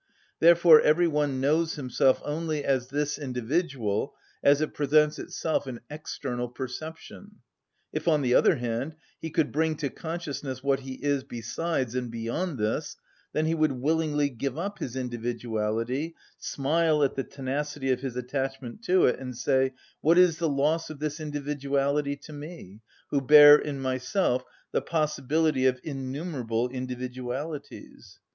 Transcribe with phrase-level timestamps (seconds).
[0.39, 6.49] Therefore every one knows himself only as this individual as it presents itself in external
[6.49, 7.35] perception.
[7.93, 12.09] If, on the other hand, he could bring to consciousness what he is besides and
[12.09, 12.97] beyond this,
[13.33, 18.83] then he would willingly give up his individuality, smile at the tenacity of his attachment
[18.85, 22.81] to it, and say, "What is the loss of this individuality to me,
[23.11, 28.17] who bear in myself the possibility of innumerable individualities?"